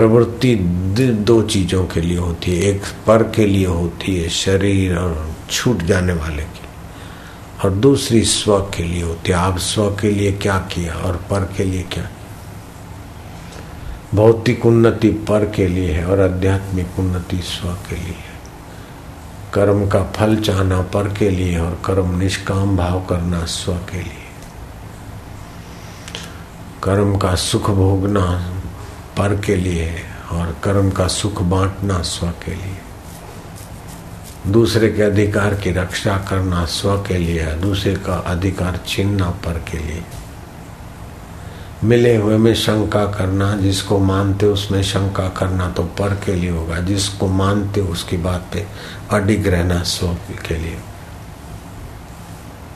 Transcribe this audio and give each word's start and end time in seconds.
प्रवृत्ति 0.00 0.54
दो 1.28 1.40
चीज़ों 1.42 1.84
के 1.86 2.00
लिए 2.00 2.16
होती 2.16 2.50
है। 2.50 2.68
एक 2.68 2.84
पर 3.06 3.22
के 3.30 3.46
लिए 3.46 3.66
होती 3.66 4.16
है 4.16 4.28
शरीर 4.28 4.96
और 4.98 5.34
छूट 5.50 5.82
जाने 5.82 6.12
वाले 6.12 6.42
की 6.42 6.68
और 7.64 7.70
दूसरी 7.76 8.22
स्व 8.24 8.58
के 8.76 8.82
लिए 8.82 9.02
होती 9.02 9.32
है। 9.32 9.36
आप 9.38 9.58
स्व 9.58 9.88
के 10.00 10.10
लिए 10.10 10.32
क्या 10.32 10.56
किया 10.72 10.94
और 10.94 11.16
पर 11.30 11.44
के 11.56 11.64
लिए 11.64 11.82
क्या 11.92 12.08
भौतिक 14.14 14.64
उन्नति 14.66 15.10
पर 15.28 15.44
के 15.56 15.66
लिए 15.68 15.92
है 15.92 16.04
और 16.04 16.20
आध्यात्मिक 16.20 16.98
उन्नति 16.98 17.40
स्व 17.44 17.74
के 17.88 17.96
लिए 17.96 18.14
है। 18.14 18.38
कर्म 19.54 19.86
का 19.88 20.02
फल 20.16 20.36
चाहना 20.40 20.80
पर 20.94 21.12
के 21.14 21.30
लिए 21.30 21.58
और 21.58 21.80
कर्म 21.84 22.18
निष्काम 22.18 22.76
भाव 22.76 23.00
करना 23.06 23.44
स्व 23.44 23.74
के 23.90 24.02
लिए 24.02 24.28
कर्म 26.82 27.16
का 27.18 27.34
सुख 27.34 27.70
भोगना 27.70 28.26
पर 29.20 29.40
के 29.40 29.56
लिए 29.56 29.94
और 30.32 30.56
कर्म 30.64 30.90
का 30.90 31.06
सुख 31.06 31.42
बांटना 31.42 32.02
स्व 32.02 32.26
के 32.44 32.54
लिए। 32.54 32.76
दूसरे 34.52 34.88
के 34.88 35.02
अधिकार 35.02 35.54
की 35.54 35.70
रक्षा 35.70 36.16
करना 36.28 36.64
स्व 36.64 36.96
के 36.96 37.18
लिए 37.18 37.40
है 37.42 37.60
दूसरे 37.60 37.94
का 37.96 38.14
अधिकार 38.14 38.80
छीनना 38.86 39.30
पर 39.30 39.58
के 39.70 39.78
लिए। 39.78 40.02
मिले 41.84 42.16
हुए 42.16 42.36
में 42.36 42.54
शंका 42.54 43.04
करना, 43.06 43.56
जिसको 43.56 43.98
मानते 43.98 44.46
उसमें 44.46 44.82
शंका 44.82 45.28
करना 45.28 45.68
तो 45.70 45.82
पर 45.82 46.14
के 46.14 46.34
लिए 46.34 46.50
होगा, 46.50 46.80
जिसको 46.80 47.26
मानते 47.26 47.80
उसकी 47.80 48.16
बात 48.16 48.50
पे 48.52 48.66
अडिग 49.10 49.48
रहना 49.48 49.82
स्व 49.82 50.16
के 50.48 50.56
लिए। 50.56 50.76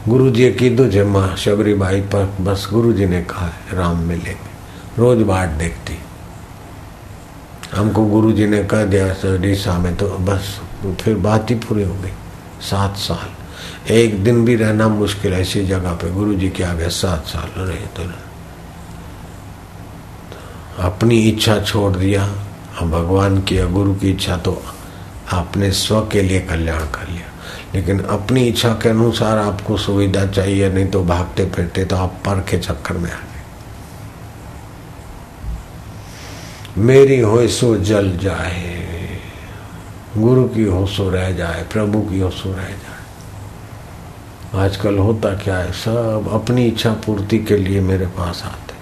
गुरु 0.08 0.30
जी 0.30 0.52
की 0.52 0.76
जय 0.76 1.04
माँ 1.04 1.36
शबरी 1.36 1.74
भाई 1.74 2.00
पर 2.00 2.34
बस 2.40 2.68
गुरु 2.72 2.92
जी 2.92 3.06
ने 3.06 3.22
कहा, 3.22 3.52
राम 3.72 3.96
मिलेंगे 3.98 4.52
रोज 4.98 5.22
बाट 5.22 5.48
देखती। 5.48 5.98
हमको 7.74 8.04
गुरु 8.06 8.32
जी 8.32 8.46
ने 8.46 8.62
कह 8.64 8.84
दिया 8.84 9.36
डीसा 9.38 9.78
में 9.78 9.94
तो 9.96 10.08
बस, 10.20 10.60
फिर 11.00 11.16
बात 11.16 11.50
ही 11.50 11.54
पूरी 11.56 11.82
हो 11.82 11.94
गई। 11.94 12.12
सात 12.60 12.96
साल। 12.96 13.92
एक 13.92 14.22
दिन 14.24 14.44
भी 14.44 14.54
रहना 14.56 14.88
मुश्किल 14.88 15.32
है 15.34 15.40
ऐसी 15.40 15.64
जगह 15.66 15.92
पे। 15.92 16.10
गुरु 16.10 16.34
जी 16.34 16.48
के 16.48 16.62
आगे 16.64 16.88
सात 16.90 17.26
साल 17.26 17.48
रहे 17.58 17.86
तो 17.96 18.02
अपनी 20.82 21.18
इच्छा 21.20 21.58
छोड़ 21.60 21.92
दिया। 21.92 22.26
भगवान 22.82 23.40
की 23.42 23.58
या 23.58 23.66
गुरु 23.66 23.94
की 23.94 24.10
इच्छा 24.10 24.36
तो 24.36 24.62
आपने 25.32 25.70
स्व 25.72 26.00
के 26.12 26.22
लिए 26.22 26.40
कल्याण 26.40 26.84
कर 26.90 27.08
लिया। 27.08 27.28
लेकिन 27.74 28.00
अपनी 28.00 28.46
इच्छा 28.46 28.72
के 28.82 28.88
अनुसार 28.88 29.38
आपको 29.38 29.76
सुविधा 29.76 30.26
चाहिए, 30.26 30.68
नहीं 30.68 30.86
तो 30.86 31.04
भागते 31.04 31.46
फिरते 31.46 31.84
तो 31.84 31.96
आप 31.96 32.20
पर 32.26 32.40
के 32.40 32.58
चक्कर 32.58 32.96
में 32.96 33.10
आ 33.12 33.16
मेरी 36.78 37.20
हो 37.20 37.46
सो 37.48 37.76
जल 37.76 38.16
जाए, 38.18 39.18
गुरु 40.18 40.44
की 40.48 40.64
हो 40.64 40.86
सो 40.86 41.10
रह 41.10 41.30
जाए, 41.30 41.62
प्रभु 41.72 42.00
की 42.00 42.20
हो 42.20 42.30
सो 42.30 42.52
रह 42.52 42.68
जाए। 42.68 44.62
आजकल 44.64 44.98
होता 44.98 45.30
क्या 45.34 45.56
है, 45.56 45.72
सब 45.72 46.28
अपनी 46.32 46.66
इच्छा 46.66 46.92
पूर्ति 46.92 47.38
के 47.38 47.56
लिए 47.56 47.80
मेरे 47.80 48.06
पास 48.06 48.42
आते 48.44 48.74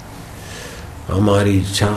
हमारी 1.12 1.58
इच्छा 1.58 1.90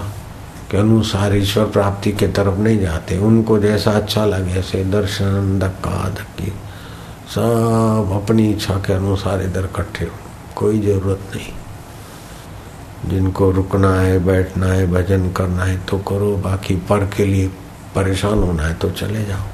के 0.71 0.77
अनुसार 0.77 1.35
ईश्वर 1.35 1.65
प्राप्ति 1.65 2.11
के 2.11 2.27
तरफ़ 2.27 2.59
नहीं 2.59 2.79
जाते, 2.79 3.17
उनको 3.17 3.59
जैसा 3.59 3.91
अच्छा 3.91 4.25
लगे, 4.25 4.59
ऐसे 4.59 4.83
दर्शन, 4.83 5.59
धक्का, 5.59 6.09
धक्की, 6.09 6.51
सब 7.35 8.21
अपनी 8.23 8.51
इच्छा 8.51 8.73
के 8.73 8.93
अनुसार 8.93 9.41
इधर 9.41 9.63
इकट्ठे 9.63 10.05
हो। 10.05 10.11
कोई 10.55 10.79
ज़रूरत 10.79 11.35
नहीं। 11.35 11.53
जिनको 13.09 13.51
रुकना 13.51 13.99
है, 13.99 14.25
बैठना 14.25 14.65
है, 14.65 14.91
भजन 14.91 15.31
करना 15.31 15.63
है 15.63 15.85
तो 15.85 15.97
करो, 15.97 16.37
बाकी 16.37 16.75
पर 16.75 17.09
के 17.17 17.25
लिए 17.25 17.47
परेशान 17.95 18.43
होना 18.43 18.63
है 18.63 18.73
तो 18.73 18.89
चले 18.89 19.25
जाओ। 19.25 19.47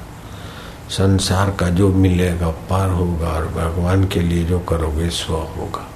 संसार 0.88 1.50
का 1.50 1.68
जो 1.68 1.88
मिलेगा 1.88 2.48
पार 2.48 2.90
होगा 2.90 3.28
और 3.28 3.46
भगवान 3.46 4.04
के 4.04 4.20
लिए 4.20 4.44
जो 4.44 4.58
करोगे 4.58 5.10
स्व 5.10 5.32
होगा। 5.32 5.88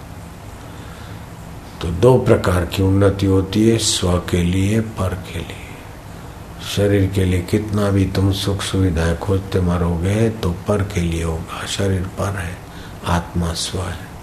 तो 1.83 1.89
दो 1.89 2.19
प्रकार 2.19 2.65
की 2.65 2.83
उन्नति 2.83 3.27
होती 3.27 3.69
है, 3.69 3.79
स्व 3.79 4.19
के 4.19 4.43
लिए, 4.43 4.81
पर 4.81 5.15
के 5.15 5.39
लिए। 5.39 5.63
शरीर 6.77 7.11
के 7.15 7.25
लिए 7.25 7.43
कितना 7.43 7.91
भी 7.91 8.05
तुम 8.05 8.33
सुख 8.33 8.63
सुविधाएँ 8.63 9.17
खोजते 9.17 9.61
मरोगे 9.61 10.31
तो 10.31 10.51
पर 10.51 10.83
के 10.83 11.01
लिए 11.01 11.23
होगा। 11.23 11.67
शरीर 11.67 12.03
पर 12.03 12.37
है, 12.37 12.57
आत्मा 13.07 13.53
स्व 13.53 13.79
है। 13.79 14.16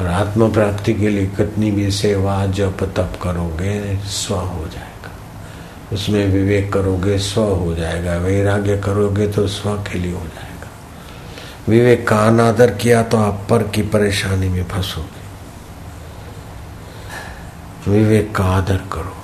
और 0.00 0.06
आत्मा 0.06 0.48
प्राप्ति 0.48 0.94
के 0.94 1.08
लिए 1.08 1.26
कितनी 1.26 1.70
भी 1.70 1.90
सेवा, 1.90 2.46
जप, 2.46 2.76
तप 2.82 3.18
करोगे, 3.22 3.96
स्व 3.96 4.34
हो 4.34 4.66
जाएगा। 4.66 5.10
उसमें 5.92 6.26
विवेक 6.26 6.72
करोगे, 6.72 7.18
स्व 7.18 7.40
हो 7.40 7.74
जाएगा। 7.74 8.16
वैराग्य 8.16 8.78
करोगे 8.78 9.28
तो 9.28 9.46
स्व 9.46 9.74
के 9.74 9.98
लिए 9.98 10.12
हो 10.12 10.20
जाएगा। 10.20 10.68
विवेक 11.68 12.08
का 12.08 12.18
अनादर 12.18 12.70
किया 12.70 13.02
तो 13.02 13.16
आप 13.16 13.46
पर 13.50 13.62
की 13.62 13.82
परेशानी 13.82 14.48
में 14.48 14.64
फंसोगे। 14.64 15.26
विवेक 17.90 18.36
का 18.36 18.44
आदर 18.44 18.76
करो, 18.76 19.16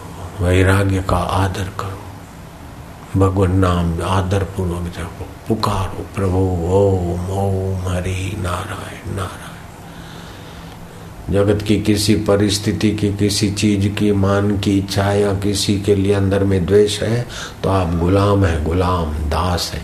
वैराग्य 0.45 1.05
का 1.11 1.17
आदर 1.17 1.65
करो। 1.65 1.99
भगवान 3.21 3.57
नाम 3.57 4.03
आदर 4.03 4.45
पूर्वक 4.45 4.93
जपो। 4.95 5.27
पुकारो, 5.49 6.07
प्रभु, 6.15 6.39
ओम 6.69 7.31
ओम, 7.31 7.95
हरि, 7.95 8.37
नारायण 8.39 9.17
नारायण। 9.17 9.52
जगत 11.33 11.63
की 11.63 11.81
किसी 11.81 12.15
परिस्थिति 12.15 12.91
की, 12.91 13.09
किसी 13.09 13.51
चीज़ 13.51 13.89
की, 13.89 14.13
मान 14.13 14.59
की 14.59 14.79
इच्छा 14.79 15.13
या 15.13 15.33
किसी 15.33 15.81
के 15.81 15.95
लिए 15.95 16.13
अंदर 16.13 16.45
में 16.45 16.67
द्वेष 16.67 17.03
है 17.03 17.29
तो 17.63 17.71
आप 17.71 17.97
गुलाम 17.97 18.45
है, 18.45 18.65
गुलाम, 18.65 19.05
दास 19.05 19.73
है। 19.75 19.83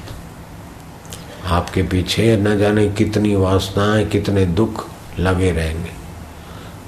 आपके 1.45 1.83
पीछे 1.83 2.37
न 2.37 2.59
जाने 2.59 2.89
कितनी 2.89 3.37
वासनाएँ, 3.37 4.07
कितने 4.07 4.47
दुख 4.47 4.89
लगे 5.19 5.51
रहेंगे। 5.51 5.91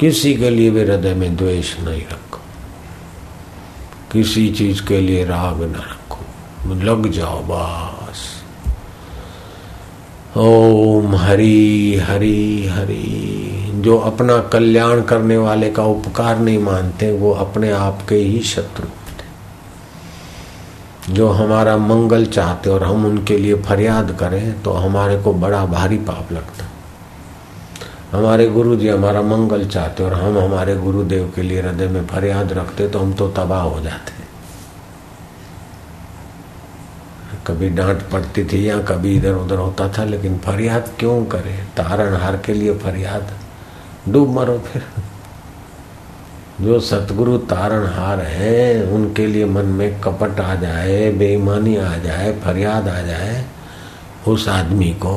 किसी 0.00 0.34
के 0.34 0.50
लिए 0.50 0.70
भी 0.70 0.80
हृदय 0.80 1.14
में 1.14 1.36
द्वेष 1.36 1.80
नहीं 1.80 2.02
रखो। 2.02 2.40
किसी 4.12 4.50
चीज़ 4.50 4.82
के 4.82 5.00
लिए 5.00 5.24
राग 5.24 5.62
न 5.62 5.74
रखो। 5.74 6.24
लग 6.74 7.10
जाओ 7.10 7.42
बस। 7.44 8.42
ओम 10.36 11.16
हरी 11.16 11.94
हरी, 11.94 12.66
हरि। 12.66 13.49
जो 13.72 13.96
अपना 13.98 14.38
कल्याण 14.52 15.02
करने 15.02 15.36
वाले 15.38 15.70
का 15.70 15.84
उपकार 15.86 16.38
नहीं 16.38 16.58
मानते, 16.58 17.10
वो 17.12 17.32
अपने 17.32 17.70
आप 17.72 18.04
के 18.08 18.14
ही 18.16 18.40
शत्रु 18.44 18.86
जो 21.10 21.28
हमारा 21.28 21.76
मंगल 21.76 22.24
चाहते 22.26 22.70
और 22.70 22.84
हम 22.84 23.04
उनके 23.06 23.36
लिए 23.38 23.54
फरियाद 23.62 24.16
करें 24.20 24.62
तो 24.62 24.72
हमारे 24.72 25.16
को 25.22 25.32
बड़ा 25.34 25.64
भारी 25.66 25.96
पाप 25.98 26.32
लगता। 26.32 26.64
हमारे 28.12 28.46
गुरु 28.48 28.76
जी 28.76 28.88
हमारा 28.88 29.22
मंगल 29.22 29.66
चाहते 29.66 30.04
और 30.04 30.14
हम 30.14 30.38
हमारे 30.38 30.76
गुरुदेव 30.76 31.32
के 31.36 31.42
लिए 31.42 31.60
हृदय 31.62 31.88
में 31.88 32.06
फरियाद 32.06 32.52
रखते 32.52 32.88
तो 32.88 32.98
हम 32.98 33.12
तो 33.12 33.28
तबाह 33.28 33.62
हो 33.62 33.80
जाते 33.80 34.18
कभी 37.46 37.68
डांट 37.70 38.02
पड़ती 38.10 38.44
थी 38.44 38.68
या 38.68 38.78
कभी 38.82 39.16
इधर 39.16 39.34
उधर 39.34 39.56
होता 39.56 39.88
था, 39.88 40.04
लेकिन 40.04 40.38
फरियाद 40.38 40.88
क्यों 40.98 41.24
करें? 41.24 41.64
तारण 41.76 42.16
हार 42.16 42.36
के 42.36 42.54
लिए 42.54 42.74
फरियाद। 42.78 43.32
डूब 44.08 44.30
मरो 44.30 44.58
फिर। 44.58 44.86
जो 46.60 46.80
सतगुरु 46.80 47.36
तारण 47.38 47.86
हार 47.86 48.20
है 48.20 48.82
उनके 48.84 49.26
लिए 49.26 49.44
मन 49.44 49.66
में 49.72 50.00
कपट 50.00 50.40
आ 50.40 50.54
जाए 50.54 51.10
बेईमानी 51.12 51.76
आ 51.76 51.96
जाए 51.96 52.32
फरियाद 52.40 52.88
आ 52.88 53.00
जाए 53.02 53.44
उस 54.28 54.48
आदमी 54.48 54.90
को 54.94 55.14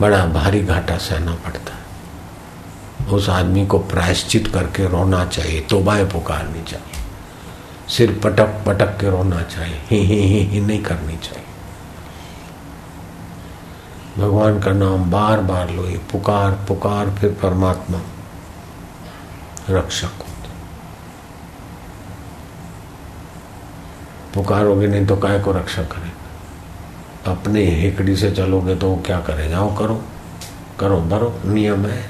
बड़ा 0.00 0.24
भारी 0.26 0.60
घाटा 0.60 0.96
सहना 0.98 1.34
पड़ता 1.34 1.72
है। 1.72 3.06
उस 3.06 3.28
आदमी 3.28 3.66
को 3.66 3.78
प्रायश्चित 3.78 4.46
करके 4.46 4.88
रोना 4.88 5.24
चाहिए 5.26 5.60
तोबाएँ 5.60 6.04
पुकारनी 6.04 6.62
चाहिए। 6.62 6.96
सिर 7.88 8.20
पटक 8.24 8.62
पटक 8.66 8.98
के 9.00 9.10
रोना 9.10 9.42
चाहिए 9.42 9.80
ही 9.90 9.98
ही 9.98 10.20
ही, 10.20 10.38
ही 10.38 10.60
नहीं 10.60 10.82
करनी 10.82 11.16
चाहिए। 11.16 11.47
भगवान 14.18 14.58
का 14.60 14.72
नाम 14.72 15.10
बार 15.10 15.40
बार 15.40 15.70
लो 15.70 15.84
ये 15.84 15.98
पुकार 16.12 16.52
पुकार, 16.68 17.10
फिर 17.10 17.30
परमात्मा। 17.42 18.00
रक्षक 19.70 20.04
होते। 20.04 20.48
पुकारोगे 24.34 24.86
नहीं 24.86 25.06
तो 25.06 25.16
काय 25.16 25.38
को 25.40 25.52
रक्षा 25.52 25.82
करेगा? 25.82 27.32
अपने 27.32 27.64
हेकड़ी 27.70 28.16
से 28.16 28.30
चलोगे 28.30 28.74
तो 28.76 28.90
वो 28.90 29.02
क्या 29.06 29.20
करे 29.20 29.48
जाओ 29.48 29.76
करो 29.76 30.00
करो, 30.80 31.00
भरो, 31.00 31.34
नियम 31.44 31.86
है। 31.86 32.02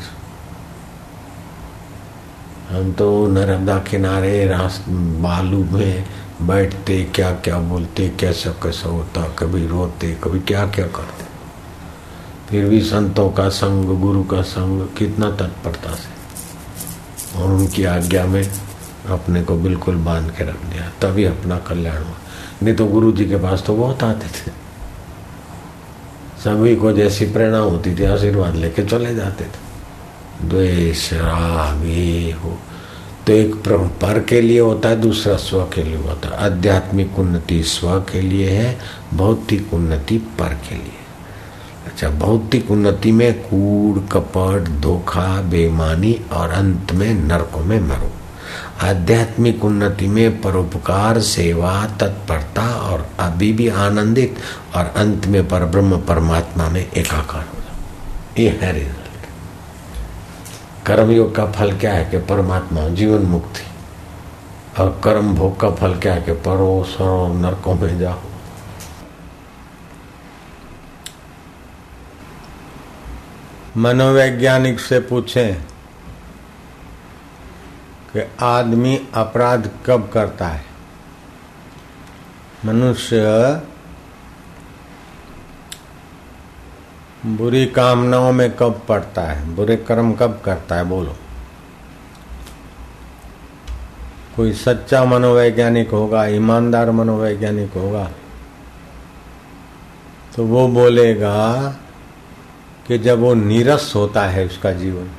हम 2.71 2.93
तो 2.93 3.27
नर्मदा 3.27 3.79
किनारे 3.81 4.47
रास, 4.47 4.85
बालू 4.89 5.65
में 5.65 6.05
बैठते 6.43 7.03
क्या 7.15 7.31
क्या 7.35 7.59
बोलते 7.61 8.09
कैसा 8.11 8.51
कैसा 8.63 8.89
होता, 8.89 9.23
कभी 9.39 9.67
रोते, 9.67 10.15
कभी 10.25 10.41
क्या 10.41 10.67
क्या 10.67 10.87
करते। 10.87 11.28
फिर 12.51 12.65
भी 12.65 12.81
संतों 12.81 13.31
का 13.31 13.49
संग, 13.49 14.01
गुरु 14.01 14.25
का 14.25 14.43
संग 14.43 14.97
कितना 14.99 15.31
तत्परता 15.31 15.95
से। 15.95 16.19
और 17.39 17.51
उनकी 17.51 17.85
आज्ञा 17.85 18.27
में 18.27 18.51
अपने 19.09 19.43
को 19.43 19.57
बिल्कुल 19.57 19.97
बाँध 19.97 20.31
के 20.31 20.45
रख 20.45 20.65
दिया। 20.65 20.89
तभी 20.89 21.25
अपना 21.25 21.59
कल्याण 21.59 21.97
हुआ। 21.97 22.15
नहीं 22.63 22.75
तो 22.75 22.87
गुरु 22.87 23.13
जी 23.13 23.25
के 23.25 23.37
पास 23.37 23.65
तो 23.67 23.77
बहुत 23.77 24.03
आते 24.03 24.27
थे। 24.27 24.51
सभी 26.45 26.77
को 26.77 26.93
जैसी 26.93 27.27
प्रेरणा 27.27 27.59
होती 27.59 27.95
थी, 27.95 28.05
आशीर्वाद 28.05 28.55
लेके 28.55 28.83
चले 28.83 29.15
जाते 29.15 29.45
थे। 29.45 29.69
द्वेष, 30.49 31.13
राग, 31.13 31.87
ये 31.87 32.33
हो 32.33 32.59
तो 33.27 33.33
एक 33.33 33.55
पर 33.55 34.25
के 34.29 34.41
लिए 34.41 34.61
होता 34.61 34.89
है, 34.89 35.01
दूसरा 35.01 35.37
स्व 35.37 35.65
के 35.65 35.83
लिए 35.83 35.97
होता 35.97 36.29
है। 36.29 36.45
आध्यात्मिक 36.45 37.19
उन्नति 37.19 37.63
स्व 37.63 38.01
के 38.01 38.21
लिए 38.21 38.51
है, 38.51 38.79
भौतिक 39.15 39.75
उन्नति 39.75 40.19
पर 40.19 40.49
के 40.49 40.75
लिए। 40.75 40.98
अच्छा 41.99 42.11
भौतिक 42.11 42.71
उन्नति 42.71 43.13
में 43.13 43.43
कूड़, 43.43 43.99
कपट, 43.99 44.69
धोखा 44.81 45.43
बेमानी 45.43 46.21
और 46.33 46.51
अंत 46.51 46.93
में 46.93 47.15
नरकों 47.15 47.61
में 47.61 47.81
मरो। 47.81 48.11
आध्यात्मिक 48.87 49.65
उन्नति 49.65 50.07
में 50.07 50.43
परोपकार, 50.43 51.21
सेवा, 51.21 51.87
तत्परता 51.87 52.69
और 52.75 53.09
अभी 53.19 53.53
भी 53.53 53.69
आनंदित 53.69 54.37
और 54.77 54.85
अंत 54.97 55.27
में 55.27 55.49
पर 55.49 55.65
ब्रह्म 55.65 55.97
परमात्मा 55.97 56.69
में 56.69 56.93
एकाकार 56.93 57.43
हो 57.43 57.61
जाओ। 57.61 58.43
ये 58.43 58.59
है 58.63 58.73
रिज़ल्ट 58.73 59.27
कर्मयोग 60.87 61.35
का 61.35 61.47
फल 61.47 61.73
क्या 61.73 61.95
है 61.95 62.05
कि 62.05 62.19
परमात्मा 62.19 62.89
जीवन 62.89 63.23
मुक्ति? 63.23 63.67
और 64.83 65.01
कर्म 65.05 65.35
भोग 65.35 65.61
का 65.61 65.71
फल 65.71 65.95
क्या 65.95 66.15
है 66.15 66.23
कि 66.23 66.33
परो 66.33 66.85
सरो 66.89 67.35
नरकों 67.35 67.75
में 67.75 67.99
जाओ। 67.99 68.19
मनोवैज्ञानिक 73.77 74.81
से 74.81 75.01
पूछें 75.01 75.55
कि 78.13 78.23
आदमी 78.41 78.97
अपराध 79.15 79.71
कब 79.87 80.09
करता 80.13 80.47
है। 80.47 80.65
मनुष्य 82.65 83.63
बुरी 87.27 87.65
कामनाओं 87.67 88.33
में 88.33 88.51
कब 88.57 88.83
पड़ता 88.89 89.23
है, 89.23 89.55
बुरे 89.55 89.77
कर्म 89.79 90.13
कब 90.15 90.41
करता 90.45 90.77
है, 90.77 90.85
बोलो। 90.85 91.17
कोई 94.37 94.53
सच्चा 94.53 95.05
मनोवैज्ञानिक 95.05 95.91
होगा, 95.91 96.25
ईमानदार 96.27 96.91
मनोवैज्ञानिक 96.91 97.73
होगा 97.73 98.11
तो 100.37 100.45
वो 100.47 100.67
बोलेगा 100.69 101.37
कि 102.89 102.99
जब 102.99 103.19
वो 103.19 103.35
नीरस 103.35 103.93
होता 103.97 104.23
है 104.23 104.47
उसका 104.47 104.73
जीवन, 104.73 105.11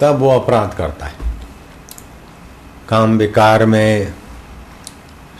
तब 0.00 0.18
वो 0.18 0.30
अपराध 0.30 0.74
करता 0.74 1.06
है। 1.06 1.14
काम 2.88 3.18
विकार 3.18 3.66
में, 3.66 4.14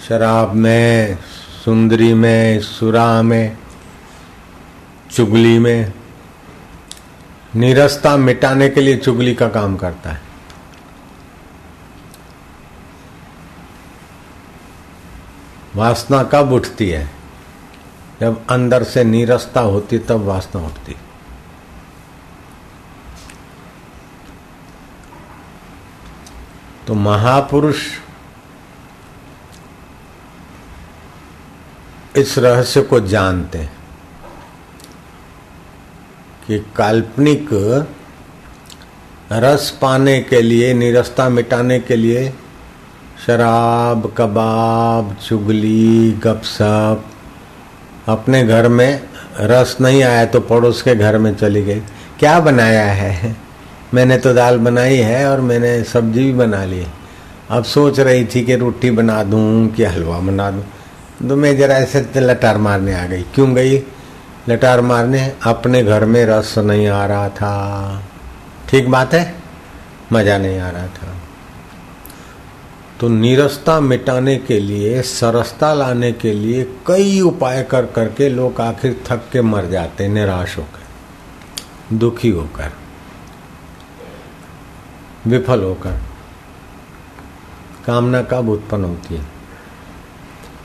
शराब 0.09 0.53
में, 0.53 1.19
सुंदरी 1.65 2.15
में, 2.15 2.61
सुरा 2.61 3.23
में, 3.23 3.59
चुगली 5.11 5.59
में, 5.59 5.93
निरस्ता 7.57 8.17
मिटाने 8.17 8.69
के 8.69 8.81
लिए 8.81 8.97
चुगली 8.97 9.35
का 9.35 9.49
काम 9.49 9.77
करता 9.77 10.11
है। 10.11 10.21
वासना 15.77 16.23
कब 16.23 16.53
उठती 16.53 16.91
है? 16.91 17.18
जब 18.21 18.47
अंदर 18.51 18.83
से 18.85 19.05
नीरसता 19.05 19.61
होती, 19.61 19.99
तब 19.99 20.25
वासना 20.25 20.67
उठती 20.67 20.95
तो 26.87 26.95
महापुरुष 26.95 27.87
इस 32.17 32.39
रहस्य 32.39 32.83
को 32.83 33.01
जानते 33.01 33.59
हैं 33.59 33.77
कि 36.47 36.59
काल्पनिक 36.77 37.49
रस 39.33 39.71
पाने 39.83 40.21
के 40.23 40.41
लिए, 40.43 40.73
निरस्ता 40.75 41.29
मिटाने 41.29 41.79
के 41.81 41.97
लिए 41.97 42.29
शराब, 43.27 44.13
कबाब, 44.19 45.15
चुगली 45.23 46.13
गपसप 46.25 47.05
अपने 48.09 48.43
घर 48.45 48.69
में 48.69 49.01
रस 49.41 49.77
नहीं 49.81 50.03
आया 50.03 50.25
तो 50.25 50.41
पड़ोस 50.41 50.83
के 50.83 50.95
घर 50.95 51.19
में 51.19 51.35
चली 51.37 51.63
गई। 51.63 51.81
क्या 52.19 52.39
बनाया 52.41 52.85
है? 52.85 53.37
मैंने 53.95 54.19
तो 54.19 54.33
दाल 54.35 54.59
बनाई 54.59 54.97
है 54.97 55.29
और 55.31 55.41
मैंने 55.41 55.83
सब्ज़ी 55.85 56.25
भी 56.25 56.33
बना 56.33 56.65
ली 56.65 56.87
अब 57.51 57.65
सोच 57.65 58.01
रही 58.01 58.25
थी 58.25 58.45
कि 58.45 58.57
रोटी 58.57 58.91
बना 58.91 59.23
दूँ 59.25 59.69
कि 59.69 59.85
हलवा 59.85 60.19
बना 60.19 60.51
दूँ। 60.51 60.65
तो 61.29 61.37
मैं 61.37 61.57
जरा 61.57 61.77
ऐसे 61.77 62.21
लटार 62.21 62.59
मारने 62.59 62.95
आ 62.95 63.07
गई। 63.07 63.23
क्यों 63.35 63.55
गई? 63.55 63.79
लटार 64.49 64.81
मारने 64.81 65.33
अपने 65.43 65.83
घर 65.83 66.05
में 66.05 66.25
रस 66.27 66.55
नहीं 66.59 66.87
आ 66.89 67.05
रहा 67.07 67.29
था। 67.29 68.03
ठीक 68.69 68.89
बात 68.91 69.15
है? 69.15 69.35
मज़ा 70.13 70.39
नहीं 70.39 70.59
आ 70.59 70.71
रहा 70.71 70.87
था। 70.87 71.15
तो 73.01 73.09
नीरसता 73.09 73.81
मिटाने 73.81 74.37
के 74.37 74.59
लिए, 74.61 75.03
सरसता 75.03 75.73
लाने 75.75 76.13
के 76.13 76.33
लिए 76.33 76.65
कई 76.87 77.21
उपाय 77.21 77.63
कर 77.63 77.87
करके 77.87 78.29
लोग 78.29 78.61
आखिर 78.61 79.05
थक 79.07 79.29
के 79.33 79.43
मर 79.43 79.67
जाते 79.67 80.09
निराश 80.09 80.57
होकर, 80.59 81.97
दुखी 81.97 82.31
होकर, 82.31 82.73
विफल 85.27 85.63
होकर। 85.63 86.01
कामना 87.87 88.23
कब 88.23 88.49
उत्पन्न 88.49 88.85
होती 88.85 89.15
है? 89.15 89.25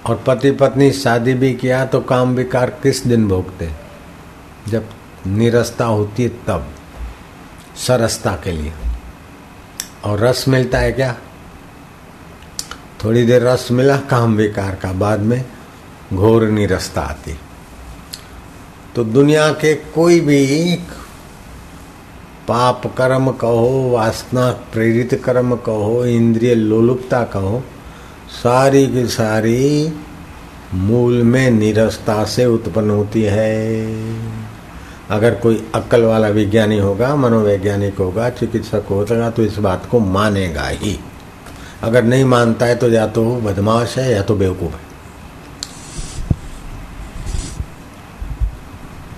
और 0.06 0.24
पति 0.28 0.52
पत्नी 0.52 0.92
शादी 0.92 1.34
भी 1.34 1.54
किया 1.54 1.86
तो 1.86 2.02
काम 2.02 2.36
विकार 2.36 2.70
किस 2.84 3.06
दिन 3.08 3.28
भोगते? 3.28 3.70
जब 4.68 4.90
निरसता 5.28 5.86
होती 5.86 6.24
है 6.24 6.30
तब, 6.30 6.68
सरसता 7.78 8.36
के 8.44 8.52
लिए। 8.52 8.74
और 10.06 10.20
रस 10.20 10.46
मिलता 10.48 10.80
है 10.80 10.92
क्या? 10.92 11.16
थोड़ी 13.04 13.26
देर 13.26 13.44
रस 13.44 13.68
मिला 13.72 13.98
काम 13.98 14.36
विकार 14.36 14.76
का, 14.76 14.92
बाद 14.92 15.20
में 15.20 15.46
घोर 16.14 16.44
निरस्ता 16.44 17.02
आती। 17.02 17.40
तो 18.96 19.04
दुनिया 19.04 19.50
के 19.50 19.76
कोई 19.76 20.20
भी 20.20 20.76
पाप 22.48 22.96
कर्म 22.98 23.32
कहो, 23.32 23.90
वासना 23.92 24.52
प्रेरित 24.52 25.22
कर्म 25.26 25.56
कहो, 25.56 26.06
इंद्रिय 26.06 26.56
लोलुपता 26.56 27.24
कहो, 27.24 27.64
सारी 28.30 28.88
की 28.88 29.08
सारी 29.08 29.94
मूल 30.74 31.24
में 31.24 31.52
निरस्ता 31.52 32.24
से 32.24 32.46
उत्पन्न 32.46 32.90
होती 32.90 33.24
है। 33.24 33.86
अगर 35.10 35.36
कोई 35.36 35.68
अक्ल 35.76 36.04
वाला 36.04 36.28
विज्ञानी 36.28 36.80
होगा, 36.80 37.16
मनोवैज्ञानिक 37.16 37.98
होगा, 37.98 38.30
चिकित्सक 38.30 38.84
होगा 38.90 39.30
तो 39.30 39.44
इस 39.44 39.58
बात 39.58 39.88
को 39.92 40.00
मानेगा 40.00 40.68
ही। 40.68 41.00
अगर 41.84 42.04
नहीं 42.04 42.26
मानता 42.26 42.66
है 42.66 42.76
तो 42.76 42.90
या 42.90 43.06
तो 43.08 43.24
बदमाश 43.36 43.98
है 43.98 44.12
या 44.14 44.22
तो 44.22 44.36
बेवकूफ़ 44.36 44.74
है। 44.74 44.92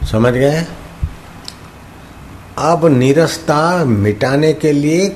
समझ 0.08 0.34
गए? 0.34 0.66
अब 2.58 2.86
निरस्ता 2.86 3.86
मिटाने 3.86 4.54
के 4.54 4.72
लिए, 4.72 5.08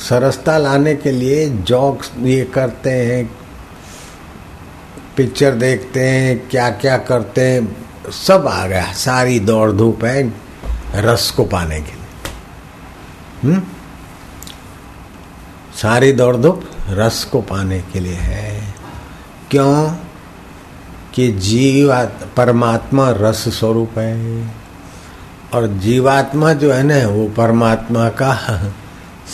सरसता 0.00 0.56
लाने 0.58 0.94
के 0.96 1.10
लिए 1.10 1.48
जॉक्स 1.48 2.10
ये 2.18 2.44
करते 2.44 2.90
हैं 2.90 3.24
पिक्चर 5.16 5.54
देखते 5.54 6.00
हैं 6.00 6.48
क्या 6.48 6.68
क्या 6.70 6.96
करते 6.98 7.40
हैं, 7.40 7.76
सब 8.26 8.46
आ 8.46 8.66
गया। 8.66 8.92
सारी 8.94 9.40
दौड़ 9.40 9.70
धूप 9.72 10.04
है 10.04 10.22
रस 10.94 11.30
को 11.30 11.44
पाने 11.44 11.80
के 11.80 11.92
लिए। 11.92 12.06
हम्म? 13.42 13.62
सारी 15.82 16.12
दौड़ 16.12 16.36
धूप 16.36 16.64
रस 16.88 17.24
को 17.24 17.40
पाने 17.40 17.80
के 17.80 18.00
लिए 18.00 18.14
है। 18.14 18.74
क्यों? 19.50 19.92
कि 21.14 21.32
जीवात 21.32 22.28
परमात्मा 22.36 23.10
रस 23.10 23.48
स्वरूप 23.48 23.98
है। 23.98 24.48
और 25.54 25.66
जीवात्मा 25.66 26.52
जो 26.52 26.72
है 26.72 26.82
ना, 26.82 27.08
वो 27.08 27.28
परमात्मा 27.28 28.08
का 28.08 28.62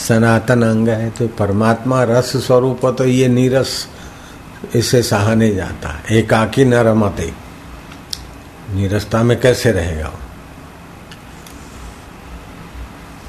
सनातन 0.09 0.63
अंग 0.63 0.89
है। 0.89 1.11
तो 1.11 1.29
परमात्मा 1.29 2.05
रस 2.05 2.37
स्वरूप 2.37 2.95
तो 2.99 3.05
ये 3.05 3.29
नीरस 3.29 3.89
इसे 4.75 5.03
सहाने 5.03 5.55
जाता 5.55 6.03
एकाकी 6.11 6.65
न 6.65 6.75
रमते 6.75 7.33
नीरसता 8.71 9.23
में 9.23 9.41
कैसे 9.41 9.73
रहेगा 9.73 10.13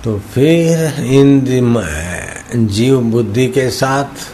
तो 0.04 0.20
फिर 0.20 1.02
इन 1.02 1.42
जीव 2.56 3.00
बुद्धि 3.02 3.48
के 3.48 3.70
साथ, 3.72 4.28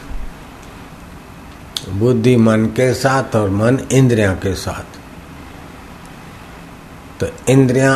बुद्धि 1.91 2.35
मन 2.37 2.65
के 2.75 2.93
साथ 2.93 3.35
और 3.35 3.49
मन 3.51 3.79
इंद्रिया 3.91 4.33
के 4.35 4.53
साथ। 4.55 4.99
तो 7.19 7.27
इंद्रिया 7.49 7.93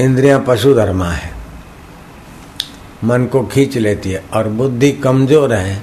इंद्रिया 0.00 0.38
पशु 0.38 0.74
धर्मा 0.74 1.10
है। 1.10 1.34
मन 3.04 3.24
को 3.26 3.42
खींच 3.46 3.76
लेती 3.76 4.10
है 4.10 4.22
और 4.34 4.48
बुद्धि 4.50 4.92
कमज़ोर 4.92 5.52
है 5.54 5.82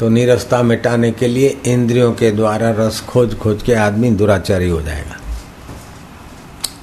तो 0.00 0.08
निरस्ता 0.08 0.62
मिटाने 0.62 1.10
के 1.12 1.28
लिए 1.28 1.48
इंद्रियों 1.66 2.12
के 2.12 2.30
द्वारा 2.30 2.70
रस 2.78 3.00
खोज 3.00 3.34
खोज 3.38 3.62
के 3.62 3.74
आदमी 3.74 4.10
दुराचारी 4.12 4.68
हो 4.68 4.80
जाएगा। 4.82 5.16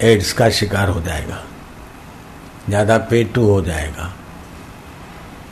एड्स 0.01 0.31
का 0.33 0.49
शिकार 0.49 0.89
हो 0.89 1.01
जाएगा। 1.01 1.43
ज़्यादा 2.69 2.97
पेटू 3.09 3.45
हो 3.45 3.61
जाएगा। 3.61 4.13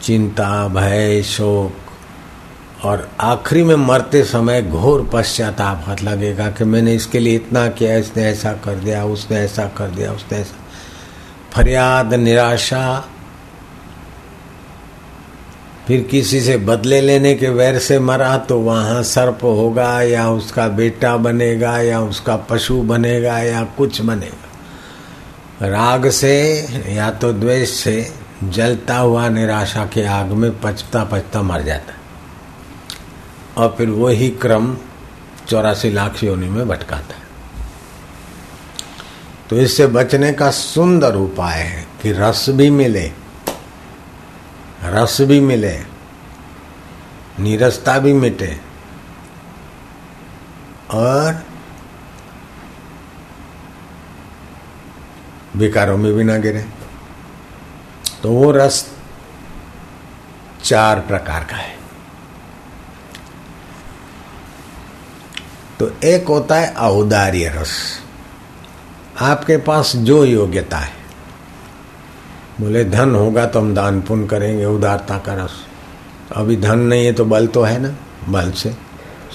चिंता, 0.08 0.68
भय, 0.68 1.22
शोक 1.24 2.86
और 2.86 3.10
आखिरी 3.22 3.64
में 3.64 3.76
मरते 3.76 4.24
समय 4.24 4.62
घोर 4.62 5.10
पश्चाताप 5.14 5.84
हाथ 5.86 6.04
लगेगा 6.04 6.50
कि 6.50 6.64
मैंने 6.64 6.94
इसके 6.96 7.20
लिए 7.20 7.36
इतना 7.36 7.68
किया, 7.68 7.96
इसने 7.98 8.24
ऐसा 8.24 8.52
कर 8.54 8.76
दिया, 8.76 9.04
उसने 9.06 9.38
ऐसा 9.38 9.66
कर 9.78 9.90
दिया, 9.90 10.12
उसने 10.12 10.38
ऐसा। 10.38 10.56
फरियाद, 11.54 12.14
निराशा, 12.14 13.06
फिर 15.88 16.02
किसी 16.02 16.42
से 16.42 16.58
बदले 16.58 17.02
लेने 17.02 17.34
के 17.36 17.50
वैर 17.50 17.80
से 17.80 18.00
मरा 18.00 18.38
तो 18.38 18.60
वहाँ 18.60 19.04
सर्प 19.04 19.44
होगा 19.44 20.02
या 20.02 20.30
उसका 20.30 20.68
बेटा 20.68 21.16
बनेगा 21.18 21.78
या 21.82 22.02
उसका 22.02 22.36
पशु 22.50 22.82
बनेगा 22.84 23.38
या 23.40 23.64
कुछ 23.78 24.02
बनेगा। 24.02 25.68
राग 25.68 26.10
से 26.10 26.36
या 26.88 27.10
तो 27.12 27.34
द्वेष 27.34 27.70
से 27.70 28.27
जलता 28.44 28.98
हुआ 28.98 29.28
निराशा 29.30 29.86
के 29.86 30.06
आग 30.06 30.32
में 30.32 30.60
पचता 30.62 31.04
पचता 31.04 31.42
मर 31.42 31.62
जाता 31.62 31.94
और 33.62 33.76
फिर 33.78 33.90
वही 33.90 34.30
क्रम 34.30 34.76
चौरासी 35.48 35.90
लाख 35.90 36.24
योनि 36.24 36.50
में 36.50 36.68
भटकाता 36.68 37.16
है। 37.16 37.26
तो 39.50 39.58
इससे 39.58 39.88
बचने 39.88 40.32
का 40.34 40.52
सुंदर 40.52 41.16
उपाय 41.16 41.60
है 41.60 41.86
कि 42.02 42.12
रस 42.12 42.46
भी 42.50 42.70
मिले, 42.70 43.12
रस 44.84 45.22
भी 45.22 45.40
मिले, 45.40 45.78
नीरसता 47.40 47.98
भी 48.00 48.14
मिटे 48.14 48.58
और 50.94 51.44
विकारों 55.56 55.98
में 55.98 56.14
भी 56.14 56.24
ना 56.24 56.38
गिरे। 56.38 56.66
तो 58.24 58.32
वो 58.32 58.52
रस 58.52 58.94
चार 60.64 61.00
प्रकार 61.00 61.44
का 61.44 61.56
है। 61.56 61.78
तो 65.80 65.92
एक 66.04 66.28
होता 66.28 66.56
है 66.56 66.74
औदार्य 66.74 67.54
रस। 67.56 68.00
आपके 69.22 69.58
पास 69.58 69.96
जो 69.96 70.26
योग्यता 70.26 70.78
है, 70.78 70.94
बोले, 72.62 72.86
धन 72.86 73.16
होगा 73.16 73.46
तो 73.46 73.60
हम 73.60 73.76
दान 73.76 74.02
पुण्य 74.02 74.28
करेंगे, 74.28 74.66
उदारता 74.66 75.18
का 75.18 75.34
रस। 75.34 75.52
अभी 76.36 76.58
धन 76.58 76.80
नहीं 76.80 77.06
है 77.06 77.14
तो 77.14 77.26
बल 77.26 77.48
तो 77.48 77.64
है 77.64 77.80
ना, 77.80 77.96
बल 78.30 78.52
से 78.52 78.74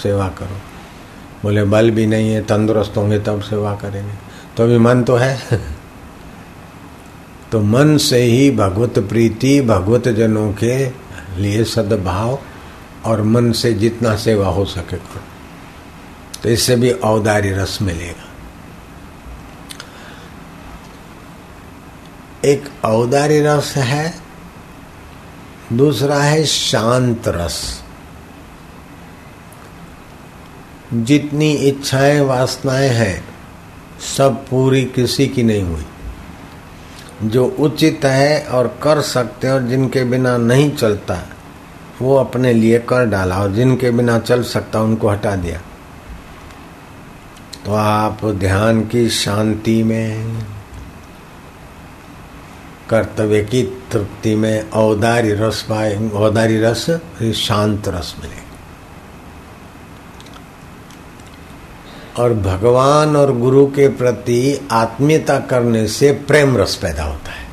सेवा 0.03 0.29
करो। 0.29 0.57
बोले, 1.43 1.65
बल 1.65 1.91
भी 1.91 2.07
नहीं 2.07 2.33
है, 2.33 2.43
तंदुरुस्त 2.43 2.97
होंगे 2.97 3.19
तब 3.19 3.41
सेवा 3.41 3.75
करेंगे। 3.75 4.13
तो 4.57 4.65
अभी 4.65 4.79
मन 4.79 5.05
तो 5.05 5.17
है। 5.17 5.41
तो 7.53 7.61
मन 7.61 7.97
से 7.99 8.23
ही 8.23 8.51
भगवत 8.51 8.99
प्रीति, 8.99 9.61
भगवत 9.61 10.09
जनों 10.09 10.53
के 10.53 10.87
लिए 11.43 11.65
सद्भाव 11.65 12.39
और 13.05 13.23
मन 13.23 13.53
से 13.53 13.73
जितना 13.75 14.17
सेवा 14.17 14.49
हो 14.49 14.65
सके 14.65 14.97
करो 14.97 15.23
तो 16.43 16.49
इससे 16.49 16.77
भी 16.77 16.91
औदार्य 16.91 17.51
रस 17.53 17.79
मिलेगा। 17.83 18.29
एक 22.45 22.69
औदार्य 22.85 23.43
रस 23.47 23.75
है, 23.77 24.15
दूसरा 25.73 26.17
है 26.17 26.45
शांत 26.45 27.29
रस। 27.29 27.61
जितनी 30.95 31.53
इच्छाएँ, 31.53 32.21
वासनाएँ 32.21 32.89
हैं, 32.89 33.25
सब 34.17 34.45
पूरी 34.49 34.85
किसी 34.85 35.27
की 35.29 35.43
नहीं 35.43 35.63
हुई। 35.63 35.85
जो 37.25 37.45
उचित 37.59 38.05
है 38.05 38.47
और 38.47 38.67
कर 38.83 39.01
सकते 39.01 39.49
और 39.51 39.63
जिनके 39.63 40.05
बिना 40.05 40.37
नहीं 40.37 40.71
चलता, 40.77 41.19
वो 42.03 42.17
अपने 42.17 42.53
लिए 42.53 42.79
कर 42.79 43.07
डाला 43.07 43.39
और 43.39 43.53
जिनके 43.53 43.91
बिना 43.91 44.19
चल 44.19 44.43
सकता 44.43 44.81
उनको 44.81 45.09
हटा 45.09 45.35
दिया। 45.37 45.61
तो 47.67 47.75
आप 47.75 48.25
ध्यान 48.25 48.81
की 48.83 49.09
शांति 49.11 49.83
में, 49.83 50.43
कर्तव्य 52.91 53.43
की 53.45 53.63
तृप्ति 53.93 54.35
में 54.35 54.71
औदारी 54.71 55.33
रस 55.33 55.63
पाए, 55.63 56.09
औदारी 56.09 56.61
रस 56.61 56.87
शांत 57.37 57.89
रस 57.89 58.15
मिले 58.21 58.52
और 62.19 62.35
भगवान 62.35 63.17
और 63.17 63.39
गुरु 63.39 63.67
के 63.67 63.89
प्रति 63.89 64.69
आत्मीयता 64.73 65.39
करने 65.39 65.89
से 65.89 66.13
प्रेम 66.13 66.57
रस 66.57 66.77
पैदा 66.77 67.05
होता 67.05 67.31
है। 67.31 67.49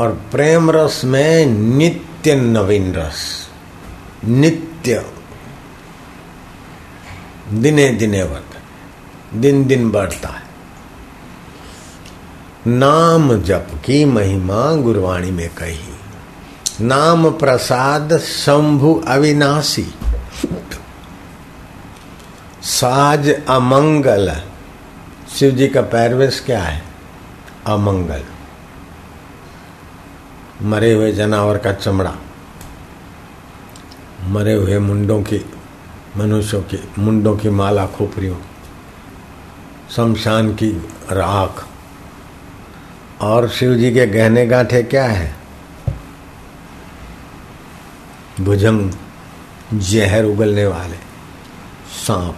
और 0.00 0.22
प्रेम 0.30 0.70
रस 0.70 1.02
में 1.04 1.46
नित्य 1.46 2.34
नवीन 2.34 2.94
रस, 2.94 3.48
नित्य, 4.24 5.06
दिने 7.52 7.88
दिने 7.88 8.22
वर्त 8.22 8.56
दिन 9.34 9.66
दिन 9.66 9.90
बढ़ता 9.90 10.28
है। 10.28 10.50
नाम 12.66 13.42
जप 13.42 13.66
की 13.74 14.04
महिमा 14.04 14.74
गुरवाणी 14.74 15.30
में 15.30 15.48
कही। 15.48 15.78
नाम 16.80 17.30
प्रसाद 17.30 18.18
शंभु 18.18 19.04
अविनाशी। 19.08 19.94
साज 22.62 23.28
अमंगल। 23.48 24.42
शिव 25.34 25.50
जी 25.50 25.68
का 25.68 25.80
पैरवेश 25.80 26.42
क्या 26.46 26.62
है? 26.62 26.82
अमंगल। 27.66 28.24
मरे 30.62 30.92
हुए 30.92 31.12
जनावर 31.12 31.58
का 31.58 31.72
चमड़ा। 31.72 32.16
मरे 34.24 34.54
हुए 34.54 34.78
मुंडों 34.78 35.22
की, 35.22 35.52
मनुष्यों 36.16 36.62
की, 36.62 36.88
मुंडों 36.98 37.36
की 37.36 37.50
माला 37.50 37.86
खोपरियों। 37.86 38.36
शमशान 39.90 40.54
की 40.54 40.70
राख। 41.12 41.68
और 43.20 43.48
शिव 43.48 43.74
जी 43.74 43.94
के 43.94 44.06
गहने 44.06 44.46
गांठे 44.46 44.82
क्या 44.82 45.04
है? 45.04 45.36
भुजंग 48.40 48.90
जहर 49.74 50.24
उगलने 50.24 50.66
वाले 50.66 50.96
सांप। 52.06 52.36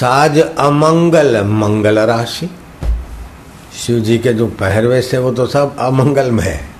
साज 0.00 0.38
अमंगल, 0.38 1.44
मंगल 1.44 1.98
राशि। 1.98 2.50
शिव 3.78 3.98
जी 4.00 4.18
के 4.18 4.32
जो 4.32 4.46
पहरवे 4.46 5.02
से 5.02 5.18
वो 5.18 5.32
तो 5.32 5.46
सब 5.46 5.76
अमंगल 5.78 6.30
में 6.30 6.44
है। 6.44 6.70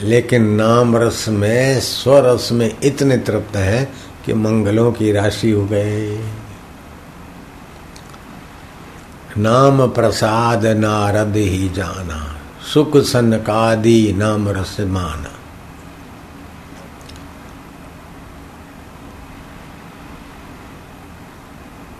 लेकिन 0.00 0.44
नाम 0.44 0.96
रस 0.96 1.28
में 1.28 1.80
स्वरस 1.80 2.48
में 2.52 2.76
इतने 2.82 3.16
तृप्त 3.16 3.56
है 3.56 3.92
कि 4.26 4.34
मंगलों 4.34 4.92
की 4.92 5.12
राशि 5.12 5.50
हो 5.50 5.64
गए। 5.64 6.30
नाम 9.38 9.86
प्रसाद 9.88 10.66
नारद 10.66 11.36
ही 11.36 11.68
जाना, 11.68 12.38
सुख 12.74 12.96
सनकादि 12.96 14.14
नाम 14.16 14.48
रस 14.48 14.76
माना। 14.80 15.37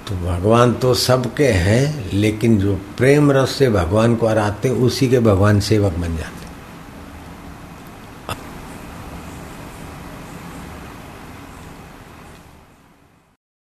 तो 0.08 0.14
भगवान 0.16 0.72
तो 0.72 0.94
सबके 0.94 1.46
हैं, 1.46 2.10
लेकिन 2.12 2.58
जो 2.58 2.74
प्रेम 2.96 3.32
रस 3.32 3.50
से 3.50 3.70
भगवान 3.70 4.14
को 4.16 4.26
आराधते 4.26 4.70
उसी 4.70 5.08
के 5.08 5.18
भगवान 5.20 5.60
सेवक 5.60 5.92
बन 5.92 6.16
जाते 6.16 6.37